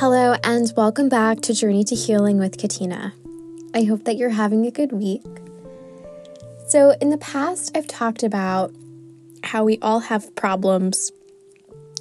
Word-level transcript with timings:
Hello, 0.00 0.36
and 0.44 0.72
welcome 0.76 1.08
back 1.08 1.40
to 1.40 1.52
Journey 1.52 1.82
to 1.82 1.96
Healing 1.96 2.38
with 2.38 2.56
Katina. 2.56 3.14
I 3.74 3.82
hope 3.82 4.04
that 4.04 4.16
you're 4.16 4.28
having 4.28 4.64
a 4.64 4.70
good 4.70 4.92
week. 4.92 5.24
So, 6.68 6.94
in 7.00 7.10
the 7.10 7.18
past, 7.18 7.76
I've 7.76 7.88
talked 7.88 8.22
about 8.22 8.72
how 9.42 9.64
we 9.64 9.76
all 9.82 9.98
have 9.98 10.36
problems 10.36 11.10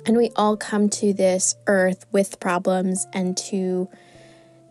and 0.06 0.16
we 0.16 0.30
all 0.36 0.56
come 0.56 0.90
to 0.90 1.12
this 1.12 1.56
earth 1.66 2.06
with 2.12 2.40
problems 2.40 3.08
and 3.14 3.36
to 3.38 3.90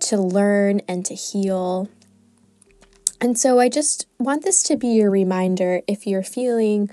to 0.03 0.19
learn 0.19 0.83
and 0.87 1.05
to 1.07 1.15
heal. 1.15 1.89
And 3.21 3.37
so 3.37 3.59
I 3.59 3.69
just 3.69 4.07
want 4.21 4.45
this 4.45 4.63
to 4.63 4.77
be 4.77 4.87
your 4.87 5.11
reminder 5.11 5.81
if 5.89 6.07
you're 6.07 6.23
feeling 6.23 6.91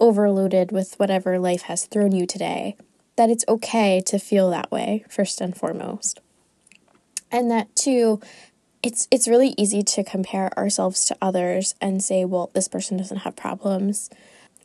overloaded 0.00 0.72
with 0.72 0.94
whatever 0.98 1.38
life 1.38 1.62
has 1.62 1.84
thrown 1.84 2.12
you 2.12 2.24
today 2.24 2.74
that 3.18 3.30
it's 3.30 3.44
okay 3.48 4.00
to 4.06 4.16
feel 4.16 4.48
that 4.48 4.70
way 4.70 5.04
first 5.10 5.40
and 5.40 5.56
foremost. 5.56 6.20
And 7.30 7.50
that 7.50 7.74
too 7.74 8.20
it's 8.80 9.08
it's 9.10 9.26
really 9.26 9.54
easy 9.58 9.82
to 9.82 10.04
compare 10.04 10.56
ourselves 10.56 11.04
to 11.06 11.16
others 11.20 11.74
and 11.80 12.02
say, 12.02 12.24
well, 12.24 12.50
this 12.54 12.68
person 12.68 12.96
doesn't 12.96 13.18
have 13.18 13.34
problems 13.34 14.08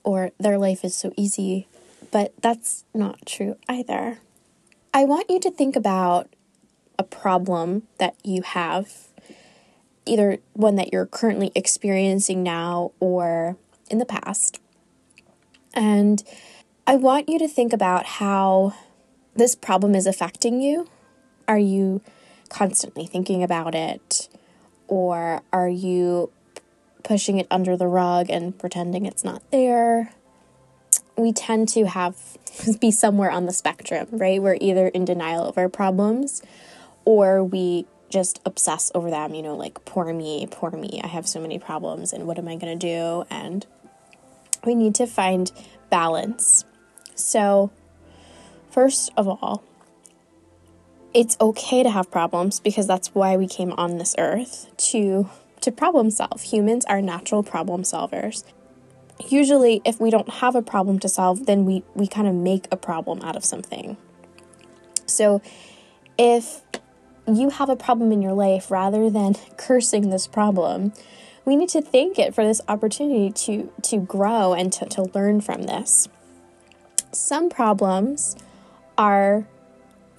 or 0.03 0.31
their 0.39 0.59
life 0.59 0.85
is 0.85 0.95
so 0.95 1.11
easy, 1.17 1.67
but 2.11 2.31
that's 2.41 2.85
not 2.93 3.25
true 3.25 3.57
either. 3.67 4.19
I 4.93 5.05
want 5.05 5.31
you 5.31 5.39
to 5.39 5.51
think 5.51 5.75
about 5.75 6.29
a 6.99 7.03
problem 7.03 7.83
that 7.97 8.15
you 8.23 8.43
have, 8.43 9.07
either 10.05 10.37
one 10.53 10.75
that 10.75 10.93
you're 10.93 11.07
currently 11.07 11.51
experiencing 11.55 12.43
now 12.43 12.91
or 12.99 13.57
in 13.89 13.97
the 13.97 14.05
past. 14.05 14.61
And 15.73 16.23
I 16.85 16.97
want 16.97 17.29
you 17.29 17.39
to 17.39 17.47
think 17.47 17.71
about 17.71 18.05
how 18.05 18.73
this 19.35 19.55
problem 19.55 19.95
is 19.95 20.05
affecting 20.05 20.61
you. 20.61 20.89
Are 21.47 21.57
you 21.57 22.01
constantly 22.49 23.05
thinking 23.05 23.41
about 23.41 23.73
it? 23.73 24.27
Or 24.89 25.41
are 25.53 25.69
you 25.69 26.29
pushing 27.03 27.39
it 27.39 27.47
under 27.49 27.77
the 27.77 27.87
rug 27.87 28.29
and 28.29 28.57
pretending 28.59 29.05
it's 29.05 29.23
not 29.23 29.49
there? 29.49 30.13
We 31.17 31.31
tend 31.31 31.69
to 31.69 31.85
have 31.85 32.37
be 32.81 32.91
somewhere 32.91 33.31
on 33.31 33.45
the 33.45 33.53
spectrum, 33.53 34.07
right? 34.11 34.41
We're 34.41 34.57
either 34.59 34.89
in 34.89 35.05
denial 35.05 35.45
of 35.45 35.57
our 35.57 35.69
problems 35.69 36.41
or 37.05 37.45
we 37.45 37.85
just 38.09 38.41
obsess 38.45 38.91
over 38.93 39.09
them, 39.09 39.33
you 39.33 39.41
know, 39.41 39.55
like 39.55 39.85
poor 39.85 40.13
me, 40.13 40.47
poor 40.51 40.71
me, 40.71 40.99
I 41.01 41.07
have 41.07 41.29
so 41.29 41.39
many 41.39 41.59
problems 41.59 42.11
and 42.11 42.27
what 42.27 42.37
am 42.37 42.49
I 42.49 42.57
going 42.57 42.77
to 42.77 42.87
do? 42.87 43.25
And 43.29 43.65
we 44.65 44.75
need 44.75 44.95
to 44.95 45.07
find 45.07 45.49
balance 45.89 46.65
so, 47.15 47.71
first 48.69 49.11
of 49.15 49.27
all, 49.27 49.63
it's 51.13 51.37
okay 51.39 51.83
to 51.83 51.89
have 51.89 52.09
problems 52.09 52.59
because 52.59 52.87
that's 52.87 53.13
why 53.13 53.37
we 53.37 53.47
came 53.47 53.71
on 53.73 53.97
this 53.97 54.15
earth 54.17 54.67
to 54.77 55.29
to 55.61 55.71
problem 55.71 56.11
solve. 56.11 56.41
Humans 56.41 56.85
are 56.85 57.01
natural 57.01 57.43
problem 57.43 57.83
solvers. 57.83 58.43
Usually 59.29 59.81
if 59.85 59.99
we 59.99 60.09
don't 60.09 60.29
have 60.29 60.55
a 60.55 60.61
problem 60.61 60.99
to 60.99 61.09
solve, 61.09 61.45
then 61.45 61.65
we 61.65 61.83
we 61.93 62.07
kind 62.07 62.27
of 62.27 62.33
make 62.33 62.67
a 62.71 62.77
problem 62.77 63.21
out 63.21 63.35
of 63.35 63.45
something. 63.45 63.97
So, 65.05 65.41
if 66.17 66.61
you 67.27 67.51
have 67.51 67.69
a 67.69 67.75
problem 67.75 68.11
in 68.11 68.21
your 68.21 68.33
life 68.33 68.71
rather 68.71 69.09
than 69.09 69.35
cursing 69.57 70.09
this 70.09 70.27
problem, 70.27 70.93
we 71.45 71.55
need 71.55 71.69
to 71.69 71.81
thank 71.81 72.17
it 72.17 72.33
for 72.33 72.43
this 72.43 72.61
opportunity 72.67 73.31
to 73.31 73.71
to 73.83 73.97
grow 73.97 74.53
and 74.53 74.73
to, 74.73 74.85
to 74.85 75.03
learn 75.13 75.41
from 75.41 75.63
this. 75.63 76.09
Some 77.13 77.49
problems 77.49 78.35
are 78.97 79.45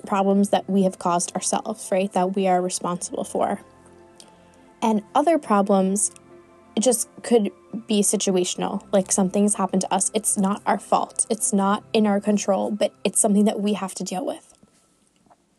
problems 0.06 0.50
that 0.50 0.68
we 0.68 0.84
have 0.84 0.98
caused 0.98 1.34
ourselves, 1.34 1.88
right? 1.90 2.12
That 2.12 2.34
we 2.34 2.46
are 2.46 2.62
responsible 2.62 3.24
for. 3.24 3.60
And 4.80 5.02
other 5.14 5.38
problems 5.38 6.10
just 6.78 7.08
could 7.22 7.50
be 7.86 8.02
situational, 8.02 8.82
like 8.92 9.10
something's 9.10 9.54
happened 9.54 9.82
to 9.82 9.92
us. 9.92 10.10
It's 10.14 10.36
not 10.36 10.62
our 10.66 10.78
fault, 10.78 11.26
it's 11.30 11.52
not 11.52 11.84
in 11.92 12.06
our 12.06 12.20
control, 12.20 12.70
but 12.70 12.92
it's 13.04 13.20
something 13.20 13.44
that 13.44 13.60
we 13.60 13.74
have 13.74 13.94
to 13.94 14.04
deal 14.04 14.24
with. 14.24 14.54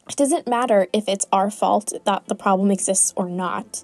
It 0.10 0.16
doesn't 0.16 0.48
matter 0.48 0.88
if 0.94 1.08
it's 1.08 1.26
our 1.32 1.50
fault 1.50 1.94
that 2.06 2.28
the 2.28 2.36
problem 2.36 2.70
exists 2.70 3.14
or 3.16 3.28
not. 3.28 3.84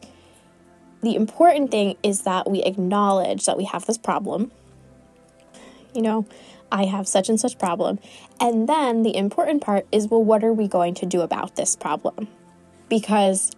The 1.01 1.15
important 1.15 1.71
thing 1.71 1.97
is 2.03 2.21
that 2.21 2.49
we 2.49 2.61
acknowledge 2.61 3.45
that 3.45 3.57
we 3.57 3.65
have 3.65 3.85
this 3.85 3.97
problem. 3.97 4.51
You 5.95 6.03
know, 6.03 6.27
I 6.71 6.85
have 6.85 7.07
such 7.07 7.29
and 7.29 7.39
such 7.39 7.59
problem. 7.59 7.99
And 8.39 8.67
then 8.67 9.03
the 9.03 9.15
important 9.15 9.61
part 9.61 9.85
is 9.91 10.07
well, 10.07 10.23
what 10.23 10.43
are 10.43 10.53
we 10.53 10.67
going 10.67 10.93
to 10.95 11.05
do 11.05 11.21
about 11.21 11.55
this 11.55 11.75
problem? 11.75 12.27
Because 12.89 13.51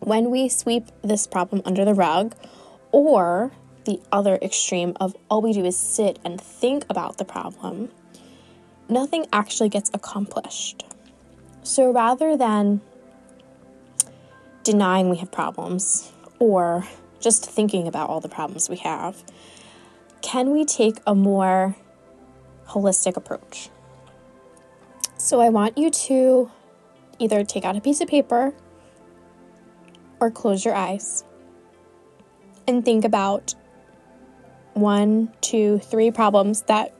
when 0.00 0.30
we 0.30 0.48
sweep 0.48 0.86
this 1.02 1.26
problem 1.26 1.62
under 1.64 1.84
the 1.84 1.94
rug, 1.94 2.34
or 2.92 3.50
the 3.84 4.00
other 4.12 4.38
extreme 4.42 4.92
of 5.00 5.16
all 5.28 5.42
we 5.42 5.52
do 5.52 5.64
is 5.64 5.76
sit 5.76 6.18
and 6.24 6.40
think 6.40 6.84
about 6.88 7.18
the 7.18 7.24
problem, 7.24 7.90
nothing 8.88 9.26
actually 9.32 9.68
gets 9.68 9.90
accomplished. 9.94 10.84
So 11.62 11.90
rather 11.90 12.36
than 12.36 12.80
denying 14.62 15.08
we 15.08 15.16
have 15.16 15.32
problems 15.32 16.12
or 16.38 16.86
just 17.20 17.48
thinking 17.48 17.88
about 17.88 18.08
all 18.08 18.20
the 18.20 18.28
problems 18.28 18.68
we 18.68 18.76
have, 18.76 19.22
can 20.22 20.50
we 20.50 20.64
take 20.64 20.96
a 21.06 21.14
more 21.14 21.76
holistic 22.68 23.16
approach? 23.16 23.68
So 25.18 25.40
I 25.40 25.50
want 25.50 25.76
you 25.76 25.90
to 25.90 26.50
either 27.18 27.44
take 27.44 27.64
out 27.64 27.76
a 27.76 27.80
piece 27.80 28.00
of 28.00 28.08
paper 28.08 28.54
or 30.20 30.30
close 30.30 30.64
your 30.64 30.74
eyes 30.74 31.24
and 32.66 32.84
think 32.84 33.04
about 33.04 33.54
one, 34.74 35.32
two, 35.40 35.78
three 35.78 36.10
problems 36.10 36.62
that 36.62 36.94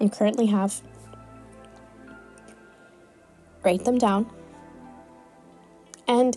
you 0.00 0.08
currently 0.08 0.46
have. 0.46 0.80
Write 3.64 3.84
them 3.84 3.98
down. 3.98 4.30
And 6.06 6.36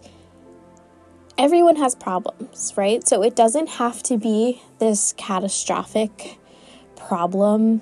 everyone 1.40 1.78
has 1.78 1.96
problems, 1.96 2.74
right? 2.76 3.08
So 3.08 3.24
it 3.24 3.36
doesn't 3.36 3.70
have 3.70 4.04
to 4.04 4.18
be 4.18 4.62
this 4.78 5.14
catastrophic 5.18 6.38
problem. 6.98 7.82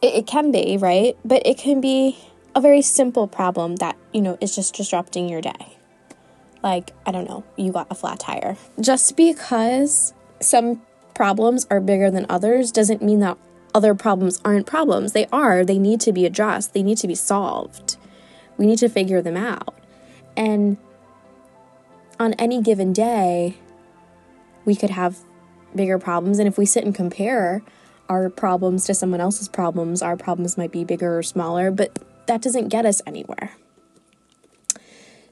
It, 0.00 0.14
it, 0.14 0.26
can 0.26 0.50
be, 0.50 0.78
right? 0.78 1.16
But 1.22 1.46
it 1.46 1.58
can 1.58 1.82
be 1.82 2.18
a 2.54 2.62
very 2.62 2.80
simple 2.80 3.28
problem 3.28 3.76
that, 3.76 3.96
you 4.12 4.22
know, 4.22 4.38
is 4.40 4.56
just 4.56 4.74
disrupting 4.74 5.28
your 5.28 5.42
day. 5.42 5.76
Like, 6.62 6.92
I 7.04 7.12
don't 7.12 7.28
know, 7.28 7.44
you 7.56 7.72
got 7.72 7.88
a 7.90 7.94
flat 7.94 8.20
tire. 8.20 8.56
Just 8.80 9.14
because 9.14 10.14
some 10.40 10.80
problems 11.14 11.66
are 11.70 11.80
bigger 11.80 12.10
than 12.10 12.24
others 12.30 12.72
doesn't 12.72 13.02
mean 13.02 13.20
that 13.20 13.36
other 13.74 13.94
problems 13.94 14.40
aren't 14.46 14.66
problems. 14.66 15.12
They 15.12 15.26
are, 15.26 15.62
they 15.62 15.78
need 15.78 16.00
to 16.02 16.12
be 16.12 16.24
addressed, 16.24 16.72
they 16.72 16.82
need 16.82 16.96
to 16.98 17.08
be 17.08 17.14
solved. 17.14 17.98
We 18.56 18.64
need 18.64 18.78
to 18.78 18.88
figure 18.88 19.20
them 19.20 19.36
out. 19.36 19.74
And 20.36 20.78
on 22.18 22.34
any 22.34 22.62
given 22.62 22.92
day, 22.92 23.56
we 24.64 24.76
could 24.76 24.90
have 24.90 25.18
bigger 25.74 25.98
problems. 25.98 26.38
And 26.38 26.48
if 26.48 26.56
we 26.56 26.66
sit 26.66 26.84
and 26.84 26.94
compare 26.94 27.62
our 28.08 28.30
problems 28.30 28.84
to 28.86 28.94
someone 28.94 29.20
else's 29.20 29.48
problems, 29.48 30.02
our 30.02 30.16
problems 30.16 30.56
might 30.56 30.72
be 30.72 30.84
bigger 30.84 31.18
or 31.18 31.22
smaller, 31.22 31.70
but 31.70 31.98
that 32.26 32.42
doesn't 32.42 32.68
get 32.68 32.86
us 32.86 33.00
anywhere. 33.06 33.52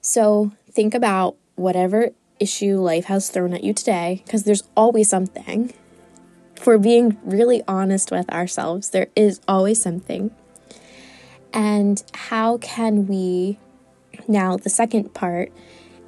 So 0.01 0.53
think 0.71 0.95
about 0.95 1.37
whatever 1.55 2.11
issue 2.41 2.79
life 2.79 3.05
has 3.05 3.31
thrown 3.31 3.55
at 3.55 3.63
you 3.63 3.73
today, 3.73 4.23
because 4.25 4.45
there's 4.45 4.65
always 4.77 5.09
something. 5.09 5.73
For 6.57 6.79
being 6.79 7.19
really 7.25 7.63
honest 7.69 8.11
with 8.11 8.29
ourselves, 8.31 8.91
there 8.91 9.09
is 9.15 9.41
always 9.47 9.81
something. 9.81 10.31
And 11.53 12.03
how 12.15 12.59
can 12.59 13.07
we 13.07 13.59
now, 14.29 14.57
the 14.57 14.71
second 14.71 15.15
part 15.15 15.53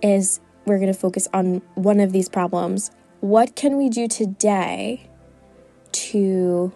is 0.03 0.41
we're 0.67 0.79
going 0.79 0.93
to 0.93 0.99
focus 0.99 1.29
on 1.33 1.63
one 1.75 2.01
of 2.01 2.13
these 2.13 2.29
problems. 2.29 2.91
What 3.21 3.57
can 3.57 3.77
we 3.77 3.89
do 3.89 4.09
today 4.09 5.09
to 5.93 6.73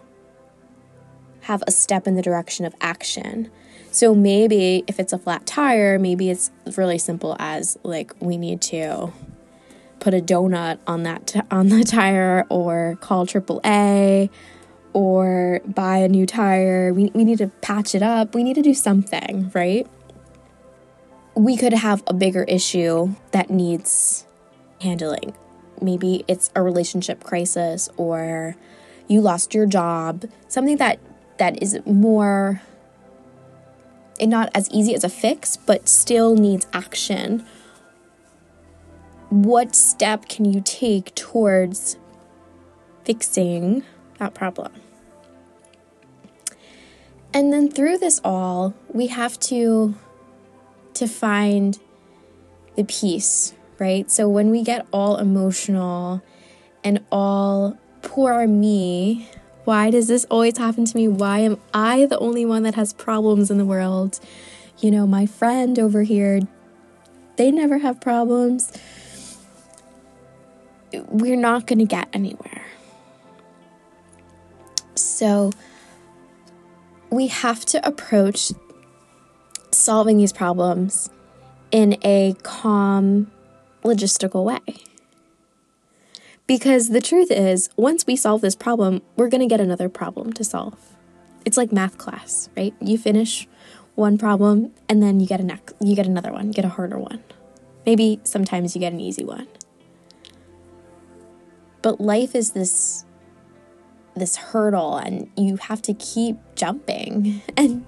have 1.41 1.63
a 1.67 1.71
step 1.71 2.07
in 2.07 2.15
the 2.15 2.21
direction 2.21 2.65
of 2.65 2.73
action? 2.81 3.49
So 3.91 4.13
maybe 4.13 4.83
if 4.87 4.99
it's 4.99 5.13
a 5.13 5.17
flat 5.17 5.45
tire, 5.45 5.97
maybe 5.97 6.29
it's 6.29 6.51
really 6.77 6.97
simple 6.97 7.35
as 7.39 7.77
like 7.83 8.13
we 8.19 8.37
need 8.37 8.61
to 8.63 9.11
put 9.99 10.13
a 10.13 10.19
donut 10.19 10.79
on 10.87 11.03
that 11.03 11.27
t- 11.27 11.41
on 11.51 11.69
the 11.69 11.83
tire 11.83 12.45
or 12.49 12.97
call 13.01 13.25
AAA 13.25 14.29
or 14.93 15.61
buy 15.65 15.97
a 15.97 16.07
new 16.07 16.25
tire. 16.25 16.93
We, 16.93 17.11
we 17.13 17.23
need 17.23 17.39
to 17.39 17.47
patch 17.61 17.95
it 17.95 18.01
up. 18.01 18.33
We 18.33 18.43
need 18.43 18.55
to 18.55 18.61
do 18.61 18.73
something, 18.73 19.51
right? 19.53 19.87
We 21.39 21.55
could 21.55 21.71
have 21.71 22.03
a 22.05 22.13
bigger 22.13 22.43
issue 22.43 23.15
that 23.31 23.49
needs 23.49 24.25
handling. 24.81 25.33
Maybe 25.81 26.25
it's 26.27 26.51
a 26.53 26.61
relationship 26.61 27.23
crisis 27.23 27.87
or 27.95 28.57
you 29.07 29.21
lost 29.21 29.53
your 29.53 29.65
job, 29.65 30.25
something 30.49 30.75
that 30.77 30.99
that 31.37 31.63
is 31.63 31.79
more 31.85 32.61
and 34.19 34.29
not 34.29 34.49
as 34.53 34.69
easy 34.69 34.93
as 34.93 35.05
a 35.05 35.09
fix, 35.09 35.55
but 35.55 35.87
still 35.87 36.35
needs 36.35 36.67
action, 36.73 37.45
what 39.29 39.73
step 39.73 40.27
can 40.27 40.43
you 40.43 40.59
take 40.59 41.15
towards 41.15 41.95
fixing 43.05 43.85
that 44.17 44.33
problem? 44.33 44.73
And 47.33 47.53
then 47.53 47.71
through 47.71 47.99
this 47.99 48.19
all, 48.25 48.73
we 48.91 49.07
have 49.07 49.39
to 49.41 49.95
to 50.99 51.07
find 51.07 51.79
the 52.75 52.83
peace, 52.83 53.53
right? 53.79 54.09
So 54.11 54.29
when 54.29 54.51
we 54.51 54.63
get 54.63 54.85
all 54.91 55.17
emotional 55.17 56.21
and 56.83 57.03
all 57.11 57.77
poor 58.01 58.47
me, 58.47 59.27
why 59.63 59.91
does 59.91 60.07
this 60.07 60.25
always 60.25 60.57
happen 60.57 60.85
to 60.85 60.97
me? 60.97 61.07
Why 61.07 61.39
am 61.39 61.57
I 61.73 62.05
the 62.05 62.17
only 62.19 62.45
one 62.45 62.63
that 62.63 62.75
has 62.75 62.93
problems 62.93 63.49
in 63.49 63.57
the 63.57 63.65
world? 63.65 64.19
You 64.79 64.91
know, 64.91 65.07
my 65.07 65.25
friend 65.25 65.77
over 65.79 66.03
here, 66.03 66.41
they 67.37 67.51
never 67.51 67.77
have 67.77 68.01
problems. 68.01 68.71
We're 70.91 71.35
not 71.35 71.67
going 71.67 71.79
to 71.79 71.85
get 71.85 72.09
anywhere. 72.13 72.65
So, 74.95 75.51
we 77.09 77.27
have 77.27 77.65
to 77.65 77.87
approach 77.87 78.51
solving 79.79 80.17
these 80.17 80.33
problems 80.33 81.09
in 81.71 81.97
a 82.03 82.35
calm, 82.43 83.31
logistical 83.83 84.43
way. 84.43 84.59
Because 86.47 86.89
the 86.89 87.01
truth 87.01 87.31
is, 87.31 87.69
once 87.77 88.07
we 88.07 88.15
solve 88.15 88.41
this 88.41 88.55
problem, 88.55 89.01
we're 89.15 89.29
going 89.29 89.41
to 89.41 89.47
get 89.47 89.61
another 89.61 89.87
problem 89.87 90.33
to 90.33 90.43
solve. 90.43 90.95
It's 91.45 91.57
like 91.57 91.71
math 91.71 91.97
class, 91.97 92.49
right? 92.57 92.73
You 92.81 92.97
finish 92.97 93.47
one 93.95 94.17
problem 94.17 94.73
and 94.87 95.03
then 95.03 95.19
you 95.19 95.27
get 95.27 95.39
a 95.39 95.43
next, 95.43 95.75
you 95.79 95.95
get 95.95 96.07
another 96.07 96.31
one, 96.31 96.51
get 96.51 96.65
a 96.65 96.69
harder 96.69 96.97
one. 96.97 97.23
Maybe 97.85 98.19
sometimes 98.23 98.75
you 98.75 98.79
get 98.79 98.93
an 98.93 98.99
easy 98.99 99.23
one. 99.23 99.47
But 101.81 102.01
life 102.01 102.35
is 102.35 102.51
this 102.51 103.05
this 104.19 104.35
hurdle 104.35 104.97
and 104.97 105.29
you 105.35 105.57
have 105.57 105.81
to 105.81 105.93
keep 105.93 106.37
jumping 106.55 107.41
and 107.57 107.85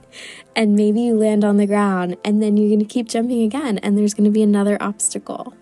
and 0.55 0.75
maybe 0.75 1.01
you 1.01 1.15
land 1.15 1.43
on 1.43 1.57
the 1.57 1.67
ground 1.67 2.17
and 2.25 2.41
then 2.41 2.57
you're 2.57 2.69
going 2.69 2.79
to 2.79 2.85
keep 2.85 3.07
jumping 3.07 3.41
again 3.43 3.77
and 3.79 3.97
there's 3.97 4.13
going 4.13 4.25
to 4.25 4.31
be 4.31 4.41
another 4.41 4.77
obstacle. 4.81 5.53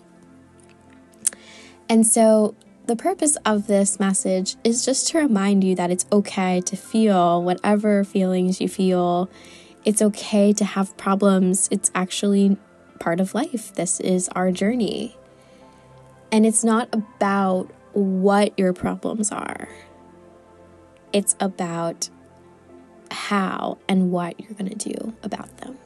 And 1.88 2.06
so 2.06 2.56
the 2.86 2.96
purpose 2.96 3.36
of 3.46 3.68
this 3.68 4.00
message 4.00 4.56
is 4.64 4.86
just 4.86 5.08
to 5.10 5.20
remind 5.20 5.64
you 5.64 5.76
that 5.76 5.92
it's 5.92 6.06
okay 6.12 6.62
to 6.62 6.76
feel 6.76 7.44
whatever 7.44 8.04
feelings 8.04 8.62
you 8.62 8.68
feel. 8.68 9.30
It's 9.86 10.02
okay 10.02 10.54
to 10.54 10.66
have 10.66 10.96
problems. 10.98 11.68
It's 11.72 11.92
actually 11.94 12.58
part 13.00 13.20
of 13.20 13.34
life. 13.34 13.74
This 13.74 14.00
is 14.00 14.28
our 14.30 14.52
journey. 14.52 15.16
And 16.32 16.46
it's 16.46 16.64
not 16.64 16.90
about 16.94 17.72
what 17.94 18.58
your 18.58 18.74
problems 18.74 19.32
are 19.32 19.68
it's 21.14 21.36
about 21.40 22.10
how 23.12 23.78
and 23.88 24.12
what 24.12 24.40
you're 24.40 24.54
going 24.54 24.70
to 24.70 24.94
do 24.94 25.14
about 25.24 25.58
them. 25.58 25.78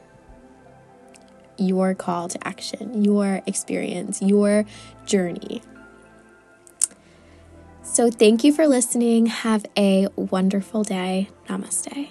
Your 1.56 1.94
call 1.94 2.28
to 2.28 2.46
action, 2.46 3.04
your 3.04 3.42
experience, 3.46 4.20
your 4.20 4.64
journey. 5.06 5.62
So, 7.82 8.10
thank 8.10 8.42
you 8.42 8.52
for 8.52 8.66
listening. 8.66 9.26
Have 9.26 9.66
a 9.76 10.08
wonderful 10.16 10.82
day. 10.82 11.28
Namaste. 11.48 12.08